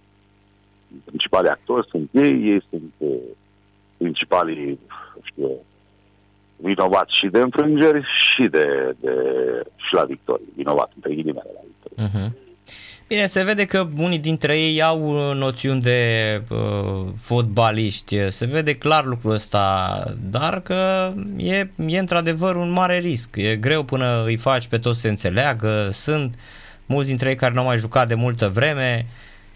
Principalii 1.04 1.50
actori 1.50 1.88
sunt 1.90 2.08
ei, 2.12 2.50
ei 2.50 2.62
sunt 2.70 2.92
uh, 2.99 3.16
principalii, 3.96 4.78
știu 5.23 5.50
vinovați 6.56 7.16
și 7.16 7.26
de 7.26 7.40
înfrângeri 7.40 8.06
și 8.32 8.49
de, 8.49 8.96
de 9.00 9.12
și 9.76 9.94
la 9.94 10.04
victorii, 10.04 10.52
vinovați 10.54 10.92
între 10.94 11.14
ghilimele 11.14 11.50
la 11.54 11.61
victorii. 11.64 12.11
Uh-huh. 12.11 12.45
Bine, 13.08 13.26
se 13.26 13.42
vede 13.42 13.64
că 13.64 13.88
unii 13.96 14.18
dintre 14.18 14.60
ei 14.60 14.82
au 14.82 15.32
noțiuni 15.32 15.80
de 15.80 16.42
uh, 16.50 17.12
fotbaliști, 17.20 18.30
se 18.30 18.46
vede 18.46 18.75
clar 18.75 19.04
lucrul 19.04 19.32
ăsta, 19.32 20.04
dar 20.30 20.60
că 20.60 21.12
e, 21.36 21.68
e 21.86 21.98
într-adevăr 21.98 22.56
un 22.56 22.70
mare 22.70 22.98
risc. 22.98 23.36
E 23.36 23.56
greu 23.56 23.82
până 23.82 24.22
îi 24.25 24.36
faci 24.36 24.66
pe 24.66 24.78
toți 24.78 25.00
să 25.00 25.08
înțeleagă, 25.08 25.88
sunt 25.92 26.34
mulți 26.86 27.08
dintre 27.08 27.28
ei 27.28 27.34
care 27.34 27.52
nu 27.52 27.60
au 27.60 27.66
mai 27.66 27.78
jucat 27.78 28.08
de 28.08 28.14
multă 28.14 28.48
vreme 28.48 29.06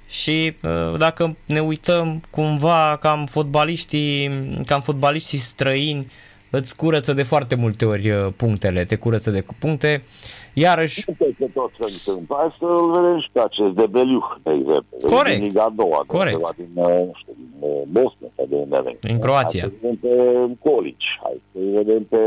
și 0.09 0.57
uh, 0.62 0.99
dacă 0.99 1.37
ne 1.45 1.61
uităm 1.61 2.23
cumva 2.30 2.99
cam 3.00 3.26
fotbaliștii, 3.26 4.30
cam 4.66 4.80
fotbaliștii 4.80 5.38
străini 5.38 6.11
îți 6.50 6.76
curăță 6.76 7.12
de 7.12 7.23
foarte 7.23 7.54
multe 7.54 7.85
ori 7.85 8.11
uh, 8.11 8.33
punctele, 8.37 8.85
te 8.85 8.97
curăță 8.97 9.30
de 9.30 9.45
puncte. 9.59 10.02
Iarăși... 10.54 11.04
Nu 11.07 11.14
că 11.38 11.47
tot 11.54 11.71
se 11.78 12.11
întâmplă. 12.11 12.37
Hai 12.38 12.57
să-l 12.59 12.90
vedem 12.90 13.21
și 13.21 13.28
pe 13.33 13.40
acest 13.40 13.75
de 13.75 13.87
Beliuh, 13.87 14.28
de 14.42 14.50
exemplu. 14.50 14.97
Corect. 15.16 15.38
Din 15.38 15.47
Liga 15.47 15.62
a 15.62 15.73
doua. 15.76 16.04
Corect. 16.07 16.57
Din, 16.57 16.71
nu 16.75 17.12
știu, 17.21 17.33
din 17.37 17.52
uh, 17.59 17.83
Bosnia 17.87 18.30
sau 18.37 18.47
de 18.49 18.54
unde 18.54 18.76
avem. 18.76 18.97
Din 19.00 19.19
Croația. 19.19 19.61
Hai 19.61 19.73
să 19.80 19.87
vedem 19.88 20.54
pe 20.57 20.71
Colici. 20.71 21.19
Hai 21.23 21.40
să 21.52 21.59
vedem 21.73 22.04
pe 22.04 22.19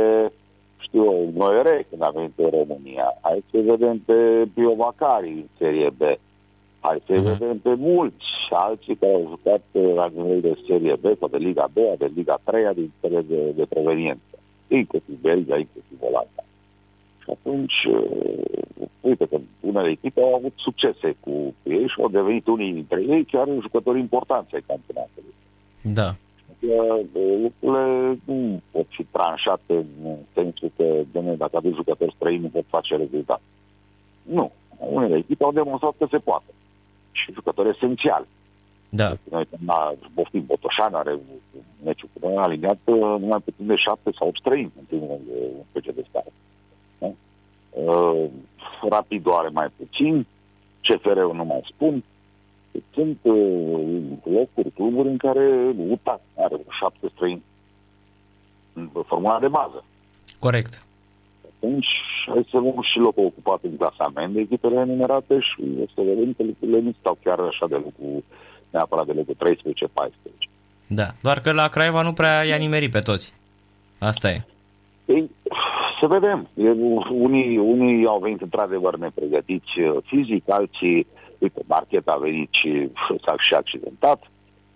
știu 0.77 1.03
eu, 1.03 1.29
Noire, 1.35 1.85
când 1.89 2.01
a 2.03 2.11
venit 2.13 2.33
în 2.35 2.49
România. 2.49 3.17
Hai 3.21 3.43
să 3.51 3.57
vedem 3.63 3.99
pe 4.05 4.47
Biovacari 4.53 5.27
în 5.29 5.45
Serie 5.57 5.89
B. 5.97 6.01
Hai 6.85 7.01
să 7.05 7.13
uh-huh. 7.13 7.37
vedem 7.37 7.57
pe 7.59 7.73
mulți 7.77 8.25
alții 8.49 8.95
care 8.95 9.13
au 9.13 9.27
jucat 9.29 9.63
la 9.95 10.07
nivel 10.15 10.41
de 10.41 10.57
Serie 10.67 10.95
B 11.01 11.05
sau 11.19 11.27
de 11.27 11.37
Liga 11.37 11.67
B, 11.73 11.77
de 11.97 12.11
Liga 12.15 12.39
3, 12.43 12.73
din 12.73 12.91
țările 12.99 13.21
de, 13.21 13.51
de 13.55 13.65
proveniență. 13.69 14.33
Inclusiv 14.67 15.21
Belgia, 15.21 15.57
inclusiv 15.57 15.97
Olanda. 15.99 16.43
Și 17.23 17.29
atunci, 17.35 17.79
uh, 17.89 18.85
uite 19.01 19.25
că 19.25 19.37
unele 19.59 19.89
echipe 19.89 20.21
au 20.21 20.33
avut 20.35 20.53
succese 20.55 21.15
cu 21.19 21.53
ei 21.63 21.87
și 21.87 22.01
au 22.01 22.09
devenit 22.09 22.47
unii 22.47 22.73
dintre 22.73 23.01
ei 23.01 23.23
chiar 23.23 23.47
jucători 23.61 23.99
importanți 23.99 24.55
ai 24.55 24.63
campionatului. 24.67 25.33
Da. 25.81 26.15
Uh, 26.59 26.99
lucrurile 27.41 28.19
nu 28.25 28.61
pot 28.71 28.85
fi 28.89 29.03
tranșate 29.03 29.73
în 30.03 30.15
sensul 30.33 30.71
că, 30.75 30.85
domnule, 31.11 31.35
dacă 31.35 31.57
aveți 31.57 31.75
jucători 31.75 32.13
străini, 32.15 32.41
nu 32.41 32.47
pot 32.47 32.65
face 32.67 32.95
rezultat. 32.95 33.41
Nu. 34.21 34.51
Unele 34.77 35.17
echipe 35.17 35.43
au 35.43 35.51
demonstrat 35.51 35.93
că 35.97 36.07
se 36.09 36.17
poate. 36.17 36.51
Și 37.13 37.33
jucători 37.33 37.69
esențiali. 37.69 38.27
Da. 38.89 39.17
Noi, 39.31 39.47
la 39.65 39.93
Boftim 40.13 40.45
Botoșan 40.45 40.93
are 40.93 41.19
meciul 41.83 42.09
cu 42.13 42.27
noi 42.27 42.35
aliniat 42.35 42.79
uh, 42.83 42.95
numai 42.95 43.39
puțin 43.45 43.67
de 43.67 43.75
șapte 43.75 44.09
sau 44.17 44.27
opt 44.27 44.37
străini 44.37 44.71
în 44.77 44.83
primul 44.87 45.19
PC 45.71 45.83
de 45.83 46.05
stare. 46.09 46.31
Da? 46.97 47.11
Uh, 47.69 48.29
rapid 48.89 49.25
are 49.31 49.49
mai 49.49 49.67
puțin, 49.77 50.27
CFR-ul 50.81 51.35
nu 51.35 51.45
mai 51.45 51.61
spun. 51.73 52.03
Sunt 52.93 53.19
uh, 53.21 54.01
locuri, 54.23 54.71
cluburi 54.71 55.07
în 55.07 55.17
care 55.17 55.73
UTA 55.77 56.21
are 56.37 56.55
șapte 56.79 57.07
străini 57.15 57.43
în 58.73 58.89
formula 59.05 59.39
de 59.39 59.47
bază. 59.47 59.83
Corect. 60.39 60.82
Atunci, 61.63 61.87
hai 62.25 62.47
să 62.49 62.57
luăm 62.57 62.81
și 62.81 62.97
locul 62.97 63.25
ocupat 63.25 63.59
în 63.63 63.77
clasament 63.77 64.33
de 64.33 64.39
echipele 64.39 64.79
enumerate 64.79 65.39
și 65.39 65.61
o 65.81 65.85
să 65.93 66.01
vedem 66.01 66.33
că 66.33 66.43
lucrurile 66.43 66.79
nu 66.79 66.91
stau 66.99 67.17
chiar 67.23 67.39
așa 67.39 67.67
de 67.67 67.75
lucru 67.75 68.23
neapărat 68.69 69.05
de 69.05 69.13
locul 69.13 69.35
13-14. 70.05 70.49
Da, 70.87 71.07
doar 71.21 71.39
că 71.39 71.51
la 71.51 71.67
Craiova 71.67 72.01
nu 72.01 72.13
prea 72.13 72.43
i-a 72.43 72.55
nimerit 72.55 72.91
pe 72.91 72.99
toți. 72.99 73.33
Asta 73.99 74.29
e. 74.29 74.45
Ei, 75.05 75.31
să 76.01 76.07
vedem. 76.07 76.47
Unii, 77.11 77.57
unii 77.57 78.05
au 78.05 78.19
venit 78.19 78.41
într-adevăr 78.41 78.97
nepregătiți 78.97 79.79
uh, 79.79 79.97
fizic, 80.05 80.43
alții, 80.49 81.07
uite, 81.37 81.61
Marchet 81.65 82.07
a 82.07 82.17
venit 82.21 82.49
și 82.51 82.89
s-a 83.25 83.35
și 83.37 83.53
accidentat, 83.53 84.31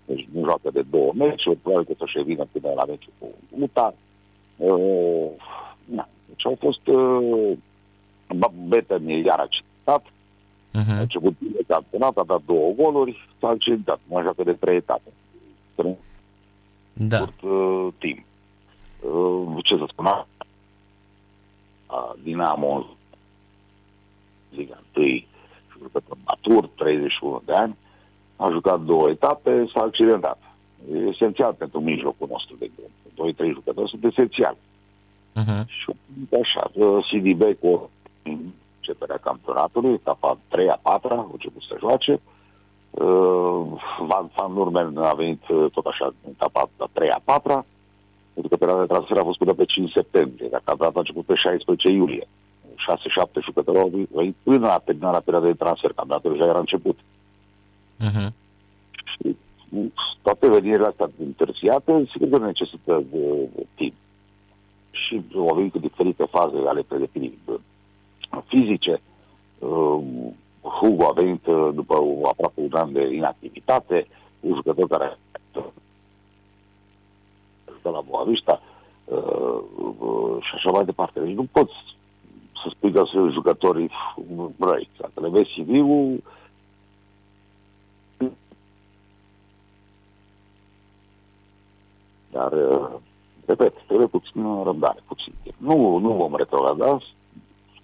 deci 0.05 0.27
nu 0.33 0.43
joacă 0.43 0.69
de 0.73 0.83
două 0.89 1.11
meciuri, 1.15 1.57
probabil 1.57 1.85
că 1.85 1.93
să-și 1.97 2.25
vină 2.25 2.47
până 2.51 2.73
la 2.75 2.85
meciul 2.85 3.13
cu 3.19 3.27
UTA. 3.49 3.93
Uh, 4.55 5.29
na. 5.85 6.07
Deci 6.37 6.45
au 6.45 6.57
fost 6.59 6.87
uh, 6.87 7.57
Betten 8.67 9.07
iar 9.07 9.39
accidentat, 9.39 10.03
Uh-huh. 10.77 10.97
A 10.97 10.99
început 10.99 11.35
de 11.39 11.63
campionat, 11.67 12.17
a 12.17 12.23
dat 12.23 12.41
două 12.45 12.73
goluri, 12.73 13.27
s-a 13.39 13.47
accidentat. 13.47 13.99
Mai 14.07 14.23
joacă 14.23 14.43
de 14.43 14.53
trei 14.53 14.75
etape. 14.75 15.11
Da. 16.93 17.17
Scurt 17.17 17.41
uh, 17.41 17.87
timp. 17.97 18.25
Uh, 19.01 19.57
ce 19.63 19.77
să 19.77 19.85
spun? 19.87 20.05
Uh, 20.05 20.25
Dinamo, 22.23 22.85
Liga 24.49 24.83
1, 24.95 25.23
jucător 25.81 26.17
matur, 26.25 26.69
31 26.75 27.41
de 27.45 27.53
ani, 27.53 27.77
a 28.35 28.49
jucat 28.51 28.81
două 28.81 29.09
etape, 29.09 29.65
s-a 29.73 29.81
accidentat. 29.81 30.39
E 30.93 30.97
esențial 30.97 31.53
pentru 31.53 31.79
mijlocul 31.79 32.27
nostru, 32.31 32.55
de 32.59 32.65
exemplu. 32.65 33.11
Doi, 33.15 33.33
trei 33.33 33.51
jucători 33.51 33.89
sunt 33.89 34.03
esențiali. 34.03 34.57
Uh-huh. 35.37 35.65
Și 35.65 35.91
așa, 36.41 36.71
uh, 36.73 37.07
CD 37.09 37.59
cu 37.59 37.89
începerea 38.79 39.17
campionatului, 39.17 39.93
etapa 39.93 40.37
3 40.47 40.69
a 40.69 40.79
4 40.81 41.13
a 41.13 41.29
început 41.31 41.61
să 41.61 41.75
joace. 41.79 42.19
Uh, 42.89 43.61
Van, 44.07 44.31
Van 44.35 44.53
Nurmen 44.53 44.97
a 44.97 45.13
venit 45.13 45.47
uh, 45.47 45.71
tot 45.71 45.85
așa 45.85 46.05
în 46.05 46.31
etapa 46.31 46.69
a 46.77 46.89
3 46.93 47.09
a 47.09 47.21
4 47.23 47.65
pentru 48.37 48.51
că 48.51 48.57
perioada 48.57 48.85
de 48.85 48.93
transfer 48.93 49.17
a 49.17 49.29
fost 49.29 49.37
până 49.37 49.53
pe 49.53 49.65
5 49.65 49.91
septembrie, 49.91 50.47
dar 50.51 50.61
campionatul 50.63 50.97
a 50.97 51.05
început 51.05 51.25
pe 51.25 51.35
16 51.35 51.89
iulie. 51.89 52.27
6-7 52.27 53.43
jucători 53.43 53.79
au 53.79 53.91
venit 54.11 54.35
până 54.43 54.67
la 54.67 54.81
terminarea 54.85 55.19
perioadei 55.19 55.51
de 55.51 55.63
transfer, 55.63 55.91
campionatul 55.93 56.31
deja 56.31 56.45
era 56.45 56.59
început. 56.59 56.97
Uh-huh. 58.05 58.29
Și 59.11 59.35
toate 60.21 60.49
venirile 60.49 60.85
astea 60.85 61.09
întârziate, 61.27 62.07
sigur 62.11 62.29
că 62.29 62.45
necesită 62.45 63.03
de, 63.11 63.49
de 63.55 63.65
timp. 63.75 63.93
Și 65.37 65.43
au 65.49 65.55
venit 65.55 65.71
cu 65.71 65.79
diferite 65.79 66.23
faze 66.23 66.57
ale 66.67 66.81
pregătirii 66.81 67.39
fizice. 68.45 69.01
Uh, 69.59 70.03
Hugo 70.61 71.05
a 71.05 71.11
venit 71.11 71.45
uh, 71.45 71.69
după 71.73 71.95
aproape 72.29 72.61
un 72.61 72.73
an 72.73 72.93
de 72.93 73.13
inactivitate, 73.13 74.07
un 74.39 74.55
jucător 74.55 74.87
care 74.87 75.17
de 77.81 77.89
la 77.89 78.01
Boavista 78.01 78.61
uh, 79.05 79.59
și 80.39 80.51
așa 80.55 80.71
mai 80.71 80.85
departe. 80.85 81.19
Deci 81.19 81.35
nu 81.35 81.47
poți 81.51 81.73
să 82.63 82.69
spui 82.69 82.91
că 82.91 83.03
sunt 83.05 83.31
jucătorii 83.31 83.91
răi. 84.59 84.89
Dacă 84.97 85.19
le 85.21 85.29
vezi 85.29 85.61
CV-ul, 85.61 86.23
dar, 92.31 92.53
repet, 93.47 93.73
trebuie 93.87 94.07
puțin 94.07 94.63
răbdare, 94.63 94.99
puțin 95.07 95.33
Nu, 95.57 95.97
nu 95.97 96.11
vom 96.13 96.35
retrograda, 96.35 96.99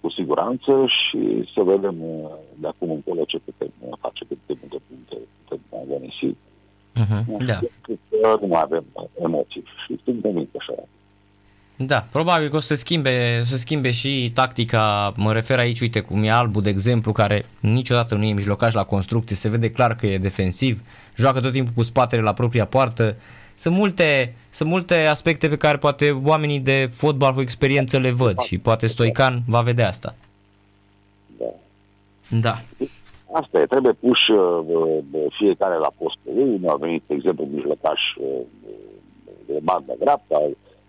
cu 0.00 0.10
siguranță 0.10 0.72
și 0.98 1.20
să 1.54 1.60
vedem 1.62 1.96
uh, 2.00 2.30
de 2.60 2.66
acum 2.66 2.90
încolo 2.90 3.22
ce 3.24 3.38
putem 3.38 3.72
uh, 3.78 3.96
face, 4.00 4.24
cât 4.28 4.38
de 4.46 4.54
multe 4.60 4.78
puncte 4.88 5.16
putem 5.38 5.60
agonisi. 5.82 6.36
Uh-huh, 7.00 7.46
da. 7.46 7.58
Nu 8.40 8.46
mai 8.46 8.62
avem 8.62 8.84
emoții. 9.22 9.64
Și 9.86 10.00
sunt 10.04 10.22
convins 10.22 10.48
așa. 10.58 10.74
Da, 11.76 12.06
probabil 12.10 12.48
că 12.48 12.56
o 12.56 12.60
să 12.60 12.74
schimbe, 12.74 13.38
o 13.42 13.44
să 13.44 13.56
schimbe 13.56 13.90
și 13.90 14.30
tactica, 14.34 15.12
mă 15.16 15.32
refer 15.32 15.58
aici, 15.58 15.80
uite, 15.80 16.00
cum 16.00 16.22
e 16.22 16.30
Albu, 16.30 16.60
de 16.60 16.70
exemplu, 16.70 17.12
care 17.12 17.44
niciodată 17.60 18.14
nu 18.14 18.24
e 18.24 18.32
mijlocaș 18.32 18.74
la 18.74 18.84
construcție, 18.84 19.36
se 19.36 19.48
vede 19.48 19.70
clar 19.70 19.94
că 19.94 20.06
e 20.06 20.18
defensiv, 20.18 20.82
joacă 21.16 21.40
tot 21.40 21.52
timpul 21.52 21.72
cu 21.76 21.82
spatele 21.82 22.22
la 22.22 22.32
propria 22.32 22.64
poartă, 22.64 23.16
sunt 23.54 23.74
multe, 23.74 24.34
sunt 24.50 24.68
multe 24.68 24.94
aspecte 24.94 25.48
pe 25.48 25.56
care 25.56 25.76
poate 25.76 26.10
oamenii 26.24 26.60
de 26.60 26.90
fotbal 26.92 27.34
cu 27.34 27.40
experiență 27.40 27.98
le 27.98 28.10
văd 28.10 28.38
și 28.38 28.58
poate 28.58 28.86
Stoican 28.86 29.42
va 29.48 29.60
vedea 29.60 29.88
asta. 29.88 30.14
Da. 31.38 31.50
Da. 32.40 32.60
Asta 33.32 33.60
e, 33.60 33.66
trebuie 33.66 33.92
puși 33.92 34.30
uh, 34.30 35.28
fiecare 35.38 35.76
la 35.76 35.92
postul 35.98 36.32
lui. 36.34 36.54
Unul 36.54 36.68
a 36.70 36.76
venit, 36.76 37.02
de 37.06 37.14
exemplu, 37.14 37.44
mijlocaș 37.44 38.00
uh, 38.18 38.40
de 39.46 39.58
bandă 39.62 39.94
dreapta, 39.98 40.36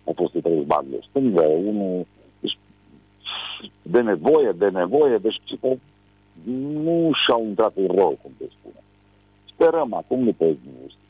a 0.07 0.11
fost 0.15 0.33
trei 0.41 0.63
bandă 0.65 0.95
stângă, 1.09 1.41
unul... 1.41 2.05
Deci, 2.39 2.57
de 3.81 4.01
nevoie, 4.01 4.51
de 4.57 4.69
nevoie, 4.69 5.17
deci 5.17 5.41
nu 6.83 7.11
și-au 7.25 7.45
intrat 7.45 7.71
în 7.75 7.87
rol, 7.87 8.17
cum 8.21 8.31
se 8.37 8.49
spune. 8.59 8.83
Sperăm 9.55 9.93
acum, 9.93 10.23
după 10.23 10.45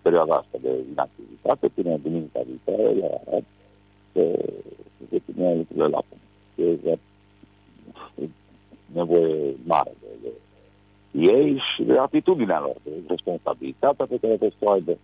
perioada 0.01 0.35
asta 0.35 0.57
de 0.61 0.71
inactivitate, 0.91 1.67
până 1.67 1.97
duminica 2.03 2.39
viitoare, 2.45 2.97
la 2.99 3.07
Arad, 3.27 3.43
să 4.11 4.21
se 5.09 5.21
țină 5.25 5.53
lucrurile 5.53 5.87
la 5.87 6.01
punct. 6.07 6.23
E 6.55 6.97
nevoie 8.93 9.55
mare 9.63 9.91
de, 10.01 10.07
de 10.21 10.31
ei 11.31 11.61
și 11.75 11.83
de 11.83 11.97
atitudinea 11.97 12.59
lor, 12.59 12.75
de 12.83 12.91
responsabilitatea 13.07 14.05
pe 14.05 14.17
care 14.21 14.33
trebuie 14.33 14.53
să 14.59 14.65
o 14.65 14.71
aibă. 14.71 14.97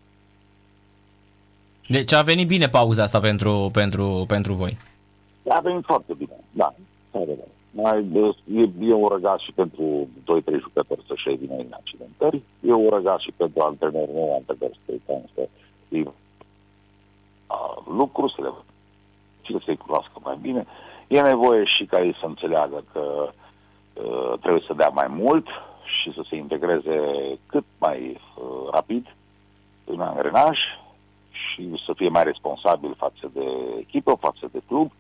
Deci 1.88 2.14
a 2.14 2.22
venit 2.22 2.48
bine 2.48 2.68
pauza 2.70 3.04
asta 3.04 3.20
pentru, 3.20 3.70
pentru, 3.74 4.24
pentru 4.28 4.54
voi. 4.54 4.78
A 5.48 5.60
venit 5.60 5.84
foarte 5.86 6.14
bine, 6.14 6.36
da. 6.52 6.74
Mai, 7.72 8.06
e, 8.54 8.70
e 8.80 8.94
un 8.94 9.08
răgaz 9.08 9.40
și 9.40 9.52
pentru 9.52 10.08
2-3 10.24 10.60
jucători 10.60 11.06
să-și 11.08 11.36
vină 11.36 11.56
în 12.74 12.78
accidentări. 12.78 12.80
E 12.80 12.84
un 12.84 12.90
răgaz 12.90 13.20
și 13.20 13.32
pentru 13.38 13.62
antrenori 13.62 14.12
nou, 14.14 14.34
antrenori 14.34 14.80
străitani 14.84 15.32
să 15.34 15.48
lucruri, 17.98 18.34
să 18.36 18.42
le 18.42 19.60
să-i 19.66 19.78
cunoască 19.78 20.14
mai 20.24 20.38
bine. 20.42 20.66
E 21.08 21.22
nevoie 21.22 21.64
și 21.66 21.86
ca 21.86 22.02
ei 22.02 22.16
să 22.20 22.26
înțeleagă 22.26 22.84
că 22.92 23.30
uh, 23.94 24.34
trebuie 24.40 24.64
să 24.68 24.74
dea 24.74 24.90
mai 24.90 25.08
mult 25.08 25.48
și 25.84 26.14
să 26.14 26.24
se 26.30 26.36
integreze 26.36 26.98
cât 27.46 27.66
mai 27.78 28.00
uh, 28.10 28.70
rapid 28.72 29.16
în 29.86 30.00
angrenaj 30.02 30.58
și 31.32 31.82
să 31.86 31.94
fie 31.96 32.10
mai 32.10 32.24
responsabil 32.24 32.94
față 32.98 33.32
de 33.34 33.46
echipă, 33.80 34.18
față 34.20 34.50
de 34.52 34.62
club. 34.68 34.92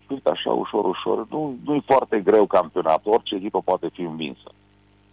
Și 0.00 0.06
uite 0.08 0.28
așa, 0.28 0.50
ușor, 0.50 0.84
ușor. 0.84 1.26
Nu, 1.28 1.56
nu 1.64 1.74
e 1.74 1.82
foarte 1.86 2.20
greu 2.20 2.46
campionatul, 2.46 3.12
orice 3.12 3.34
echipă 3.34 3.60
poate 3.60 3.88
fi 3.88 4.00
învinsă. 4.00 4.50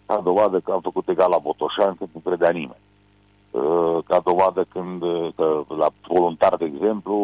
Ca 0.07 0.19
dovadă 0.19 0.59
că 0.59 0.71
am 0.71 0.81
făcut 0.81 1.09
egal 1.09 1.29
la 1.29 1.37
Botoșan 1.37 1.95
când 1.95 2.09
nu 2.13 2.19
credea 2.19 2.49
nimeni. 2.49 2.85
Uh, 3.51 3.97
ca 4.07 4.21
dovadă 4.23 4.65
când, 4.69 5.01
că 5.35 5.65
la 5.67 5.87
voluntar, 6.07 6.55
de 6.55 6.65
exemplu, 6.65 7.15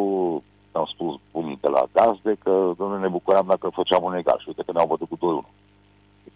am 0.71 0.85
spus 0.93 1.19
unii 1.31 1.57
de 1.61 1.67
la 1.67 1.83
gazde 1.93 2.35
că 2.43 2.73
noi 2.77 3.01
ne 3.01 3.07
bucuram 3.07 3.45
dacă 3.47 3.69
făceam 3.73 4.03
un 4.03 4.15
egal 4.15 4.37
și 4.39 4.47
uite 4.47 4.63
că 4.65 4.71
ne-au 4.71 4.87
bătut 4.87 5.09
cu 5.09 5.43
2-1. 5.45 5.49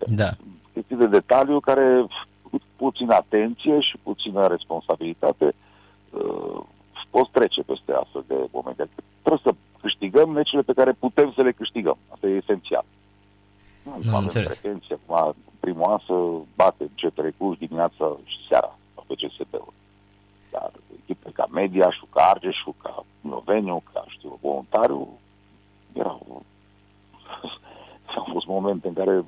Da. 0.08 0.30
Chestii 0.74 0.96
de 0.96 1.08
detaliu 1.08 1.60
care 1.60 2.06
puțină 2.76 3.14
atenție 3.14 3.80
și 3.80 3.98
puțină 4.04 4.48
responsabilitate 4.48 5.56
uh, 6.10 6.62
poți 7.10 7.32
trece 7.32 7.62
peste 7.62 7.94
astfel 7.94 8.24
de 8.28 8.48
momente. 8.52 8.90
Trebuie 9.22 9.42
să 9.44 9.56
câștigăm 9.82 10.30
meciurile 10.30 10.62
pe 10.62 10.80
care 10.80 10.92
putem 10.92 11.32
să 11.36 11.42
le 11.42 11.52
câștigăm. 11.52 11.98
Asta 12.10 12.28
e 12.28 12.42
esențial. 12.44 12.86
Nu, 13.88 13.94
nu 14.04 14.10
avem 14.10 14.24
înțeles. 14.24 14.58
pretenție 14.58 14.98
acum 15.08 15.36
primul 15.60 15.92
an 15.92 16.00
să 16.06 16.16
bate 16.56 16.84
CPR 17.00 17.28
Cluj 17.38 17.58
dimineața 17.58 18.18
și 18.26 18.38
seara 18.50 18.78
pe 19.08 19.14
CSB-ul. 19.14 19.74
Dar 20.52 20.72
echipe 21.02 21.30
ca 21.34 21.46
Mediașul, 21.52 22.08
ca 22.14 22.22
Argeșul, 22.22 22.76
ca 22.84 23.06
Noveniu, 23.22 23.84
ca 23.94 24.06
știu, 24.08 24.40
voluntariu, 24.42 25.20
erau... 25.94 26.22
Au 28.18 28.28
fost 28.32 28.46
momente 28.46 28.88
în 28.88 28.94
care 28.94 29.26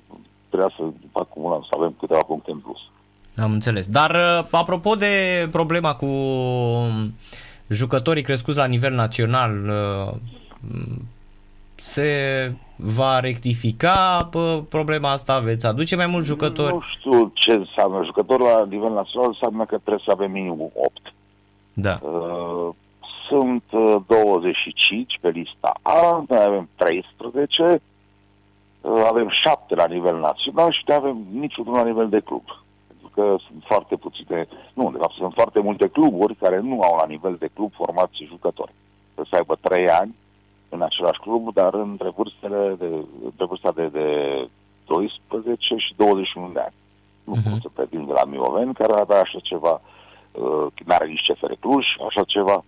trebuia 0.49 0.71
să 0.77 0.83
acumulăm, 1.11 1.61
să 1.61 1.75
avem 1.77 1.95
câteva 1.99 2.21
puncte 2.21 2.51
în 2.51 2.59
plus. 2.59 2.79
Am 3.37 3.51
înțeles. 3.51 3.87
Dar 3.87 4.11
uh, 4.11 4.47
apropo 4.51 4.95
de 4.95 5.47
problema 5.51 5.95
cu 5.95 6.07
jucătorii 7.67 8.23
crescuți 8.23 8.57
la 8.57 8.65
nivel 8.65 8.93
național, 8.93 9.69
uh, 9.69 10.15
se 11.81 12.09
va 12.75 13.19
rectifica 13.19 14.29
problema 14.69 15.11
asta? 15.11 15.39
Veți 15.39 15.65
aduce 15.65 15.95
mai 15.95 16.07
mulți 16.07 16.27
jucători? 16.27 16.73
Nu 16.73 16.81
știu 16.97 17.31
ce 17.33 17.51
înseamnă. 17.51 18.03
Jucător 18.05 18.39
la 18.39 18.65
nivel 18.69 18.93
național 18.93 19.27
înseamnă 19.27 19.65
că 19.65 19.77
trebuie 19.77 20.03
să 20.05 20.11
avem 20.11 20.31
minimum 20.31 20.71
8. 20.75 21.13
Da. 21.73 21.99
Uh, 22.01 22.69
sunt 23.27 23.63
25 24.07 25.17
pe 25.21 25.29
lista 25.29 25.73
A, 25.81 26.23
noi 26.27 26.39
avem 26.39 26.69
13, 26.75 27.81
avem 29.07 29.29
7 29.41 29.75
la 29.75 29.85
nivel 29.85 30.19
național 30.19 30.71
și 30.71 30.83
nu 30.85 30.93
avem 30.93 31.17
niciunul 31.31 31.73
la 31.73 31.83
nivel 31.83 32.09
de 32.09 32.19
club 32.19 32.43
că 33.19 33.35
sunt 33.47 33.63
foarte 33.65 33.95
puține, 33.95 34.47
nu, 34.73 34.91
de 34.91 34.97
fapt 34.97 35.13
sunt 35.13 35.33
foarte 35.33 35.59
multe 35.61 35.87
cluburi 35.87 36.35
care 36.35 36.59
nu 36.59 36.81
au 36.81 36.95
la 36.95 37.05
nivel 37.05 37.35
de 37.39 37.49
club 37.53 37.71
formați 37.73 38.27
jucători. 38.27 38.73
Să 39.15 39.21
să 39.29 39.35
aibă 39.35 39.55
trei 39.61 39.89
ani 39.89 40.15
în 40.69 40.81
același 40.81 41.19
club, 41.19 41.53
dar 41.53 41.73
între 41.73 42.09
vârstele 42.15 42.75
de, 42.79 42.89
între 43.23 43.45
vârsta 43.45 43.71
de, 43.71 43.87
de 43.87 44.07
12 44.85 45.75
și 45.75 45.93
21 45.95 46.49
de 46.53 46.59
ani. 46.59 46.73
Nu 47.23 47.35
uh-huh. 47.35 47.51
pot 47.51 47.61
să 47.61 47.69
pretind 47.73 48.07
de 48.07 48.13
la 48.13 48.23
Mioven, 48.23 48.73
care 48.73 48.93
avea 48.93 49.19
așa 49.19 49.39
ceva, 49.39 49.81
uh, 50.31 50.67
nu 50.85 50.93
are 50.93 51.07
nici 51.07 51.31
CFR 51.31 51.51
Cluj, 51.59 51.85
așa 52.07 52.23
ceva, 52.23 52.63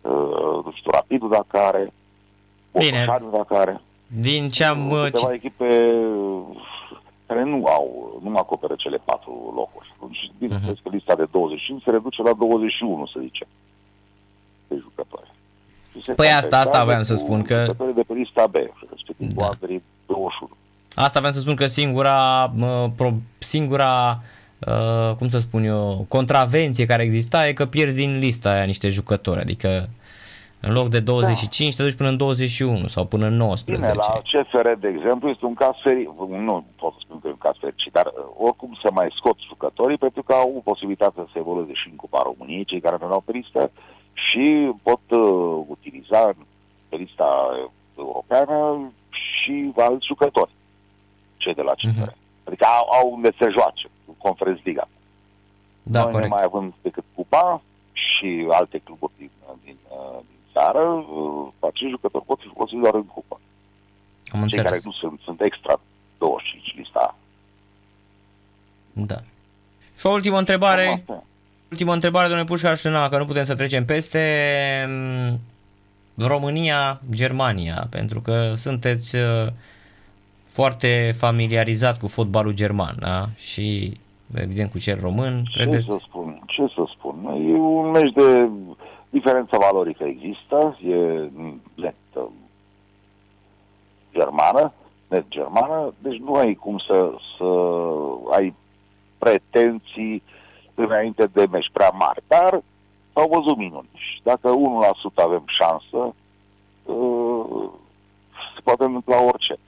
uh, 0.00 0.64
nu 0.64 0.72
știu, 0.74 0.90
Rapidul 0.90 1.28
dacă 1.28 1.58
are, 1.58 1.92
Bine. 2.78 3.06
dacă 3.32 3.54
are. 3.54 3.80
Din 4.06 4.48
ce 4.48 4.64
am... 4.64 4.90
Uh, 4.90 5.02
câteva 5.02 5.32
echipe 5.32 5.94
care 7.26 7.42
nu 7.44 7.66
au, 7.66 8.18
nu 8.22 8.36
acoperă 8.36 8.74
cele 8.74 8.96
patru 9.04 9.52
locuri. 9.54 9.94
Și 10.10 10.30
bineînțeles 10.38 10.78
uh-huh. 10.78 10.82
că 10.82 10.88
lista 10.88 11.14
de 11.14 11.24
25 11.30 11.82
se 11.82 11.90
reduce 11.90 12.22
la 12.22 12.32
21, 12.32 13.06
să 13.06 13.18
zicem, 13.20 13.46
de 14.68 14.76
jucători. 14.80 15.34
Păi 16.16 16.28
asta, 16.28 16.58
asta 16.58 16.78
aveam 16.78 17.02
să 17.02 17.14
spun 17.14 17.42
că... 17.42 17.74
de 17.94 18.02
pe 18.06 18.12
lista 18.12 18.46
B, 18.46 18.54
respectiv 18.90 19.32
da. 19.32 19.50
21. 20.06 20.50
Asta 20.94 21.18
aveam 21.18 21.32
să 21.32 21.40
spun 21.40 21.54
că 21.54 21.66
singura, 21.66 22.52
pro, 22.96 23.12
singura 23.38 24.20
uh, 24.58 25.14
cum 25.16 25.28
să 25.28 25.38
spun 25.38 25.64
eu, 25.64 26.04
contravenție 26.08 26.86
care 26.86 27.02
exista 27.02 27.48
e 27.48 27.52
că 27.52 27.66
pierzi 27.66 27.96
din 27.96 28.18
lista 28.18 28.50
aia 28.50 28.64
niște 28.64 28.88
jucători, 28.88 29.40
adică 29.40 29.88
în 30.60 30.72
loc 30.72 30.88
de 30.88 31.00
25 31.00 31.68
da. 31.68 31.76
te 31.76 31.88
duci 31.88 31.96
până 31.96 32.08
în 32.08 32.16
21 32.16 32.86
sau 32.86 33.04
până 33.04 33.26
în 33.26 33.36
19. 33.36 33.86
Bine, 33.86 34.02
la 34.06 34.20
CFR, 34.30 34.68
de 34.80 34.88
exemplu, 34.88 35.28
este 35.28 35.44
un 35.44 35.54
caz 35.54 35.74
fericit, 35.82 36.10
nu 36.48 36.64
pot 36.76 36.92
să 36.92 36.98
spun 37.00 37.18
că 37.20 37.26
e 37.28 37.30
un 37.30 37.44
caz 37.48 37.56
fericit, 37.60 37.92
dar 37.92 38.06
uh, 38.06 38.46
oricum 38.46 38.78
să 38.82 38.88
mai 38.92 39.08
scot 39.18 39.36
jucătorii 39.48 39.98
pentru 39.98 40.22
că 40.22 40.32
au 40.32 40.60
posibilitatea 40.64 41.22
să 41.22 41.30
se 41.32 41.38
evolueze 41.38 41.72
și 41.74 41.88
în 41.90 41.96
Cupa 41.96 42.20
României, 42.22 42.64
cei 42.64 42.80
care 42.80 42.96
nu 43.00 43.06
au 43.06 43.22
pe 43.26 43.32
listă, 43.32 43.70
și 44.16 44.72
pot 44.82 45.00
uh, 45.08 45.64
utiliza 45.66 46.34
pe 46.88 46.96
lista 46.96 47.28
europeană 47.98 48.78
și 49.10 49.72
alți 49.76 50.06
jucători, 50.06 50.50
cei 51.36 51.54
de 51.54 51.62
la 51.62 51.72
CFR. 51.72 52.10
Uh-huh. 52.10 52.16
Adică 52.44 52.64
au, 52.64 52.88
au 53.00 53.12
unde 53.12 53.30
se 53.38 53.48
joace, 53.50 53.88
Conference 54.18 54.62
Liga. 54.64 54.88
Da, 55.82 56.02
Noi 56.02 56.10
corect. 56.12 56.28
nu 56.30 56.34
mai 56.36 56.44
având 56.44 56.72
decât 56.82 57.04
Cupa 57.14 57.62
și 57.92 58.46
alte 58.50 58.78
cluburi 58.78 59.12
din, 59.18 59.30
din, 59.64 59.76
din 60.26 60.38
țară, 60.52 60.82
uh, 60.82 61.48
acești 61.60 61.88
jucători 61.88 62.24
pot 62.24 62.40
fi 62.40 62.48
folosiți 62.54 62.80
doar 62.80 62.94
în 62.94 63.04
cupă. 63.06 63.40
Am 64.32 64.32
Cei 64.32 64.42
înțeles. 64.42 64.64
care 64.64 64.80
nu 64.84 64.92
sunt, 64.92 65.20
sunt 65.20 65.40
extra 65.40 65.80
25 66.18 66.74
lista. 66.76 67.16
Da. 68.92 69.16
Și 69.98 70.06
o 70.06 70.10
ultimă 70.10 70.38
întrebare. 70.38 71.04
Ultima 71.70 71.92
întrebare, 71.92 72.26
domnule 72.26 72.48
Pușcaș, 72.48 72.82
na, 72.82 73.08
că 73.08 73.18
nu 73.18 73.24
putem 73.24 73.44
să 73.44 73.54
trecem 73.54 73.84
peste 73.84 74.20
mm, 74.88 75.38
România, 76.26 77.00
Germania, 77.10 77.86
pentru 77.90 78.20
că 78.20 78.52
sunteți 78.56 79.16
uh, 79.16 79.46
foarte 80.46 81.14
familiarizat 81.16 81.98
cu 81.98 82.06
fotbalul 82.06 82.52
german, 82.52 82.96
da? 82.98 83.24
Și 83.36 83.96
evident 84.34 84.70
cu 84.70 84.78
cel 84.78 84.98
român. 85.00 85.44
Ce 85.50 85.58
credeți? 85.58 85.84
să 85.84 85.98
spun? 86.02 86.42
Ce 86.46 86.62
să 86.74 86.84
spun? 86.96 87.14
E 87.48 87.52
un 87.54 87.90
meci 87.90 88.12
de 88.12 88.48
diferență 89.10 89.56
valorică 89.60 90.04
există, 90.04 90.78
e 90.84 91.28
net 91.74 91.94
germană, 94.12 94.72
net 95.08 95.24
germană, 95.28 95.94
deci 95.98 96.18
nu 96.18 96.34
ai 96.34 96.54
cum 96.54 96.78
să, 96.78 97.10
să 97.38 97.44
ai 98.30 98.54
pretenții 99.18 100.22
înainte 100.76 101.26
de 101.32 101.46
meci 101.50 101.70
prea 101.72 101.90
mari, 101.90 102.22
dar 102.26 102.62
s-au 103.12 103.28
văzut 103.28 103.56
minunși. 103.56 104.12
Și 104.14 104.20
dacă 104.22 104.54
1% 105.10 105.14
avem 105.14 105.44
șansă, 105.46 106.14
uh, 106.84 107.68
se 108.54 108.60
poate 108.62 108.84
întâmpla 108.84 109.22
orice. 109.22 109.58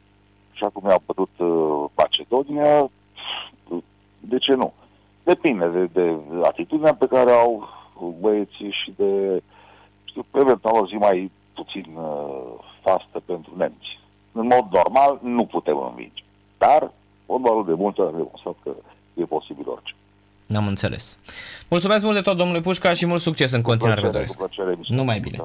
Și 0.52 0.64
acum 0.64 0.88
i-au 0.88 1.02
bătut 1.06 1.30
uh, 1.36 1.90
Macedonia, 1.96 2.90
de 4.20 4.38
ce 4.38 4.54
nu? 4.54 4.72
Depinde 5.22 5.68
de, 5.68 5.86
de 5.92 6.16
atitudinea 6.42 6.94
pe 6.94 7.06
care 7.06 7.30
au 7.30 7.68
băieții 8.20 8.70
și 8.70 8.92
de, 8.96 9.42
știu, 10.04 10.24
eventual 10.32 10.82
o 10.82 10.86
zi 10.86 10.94
mai 10.94 11.30
puțin 11.54 11.86
uh, 11.96 12.52
fastă 12.80 13.20
pentru 13.24 13.52
nemți. 13.56 13.98
În 14.32 14.46
mod 14.46 14.66
normal 14.70 15.18
nu 15.22 15.44
putem 15.44 15.78
învinge. 15.78 16.22
Dar 16.58 16.90
fotbalul 17.26 17.64
de 17.64 17.74
multe 17.74 18.00
a 18.00 18.10
demonstrat 18.10 18.54
că 18.62 18.70
e 19.14 19.24
posibil 19.24 19.68
orice. 19.68 19.94
N-am 20.48 20.66
înțeles. 20.66 21.16
Mulțumesc 21.68 22.02
mult 22.02 22.14
de 22.14 22.20
tot, 22.20 22.36
domnule 22.36 22.60
Pușca, 22.60 22.92
și 22.92 23.06
mult 23.06 23.20
succes 23.22 23.52
în 23.52 23.62
continuare. 23.62 24.00
Cu 24.00 24.08
plăcere, 24.08 24.26
cu 24.26 24.34
plăcere, 24.36 24.78
Numai 24.88 25.20
bine. 25.20 25.38